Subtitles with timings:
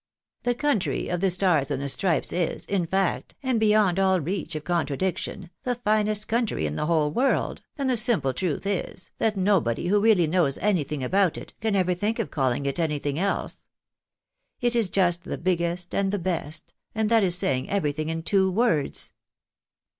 [0.45, 4.55] 'The country of the Stars and the Stripes is, in fact, and beyond all reach
[4.55, 9.37] of contradiction, the finest country in the whole world, and the simple truth is, that
[9.37, 13.67] nobody who really knows anything about it, can ever think of calling it anything else.
[14.59, 18.49] It is just the biggest and the best, and that is saying everything in two
[18.49, 19.11] words."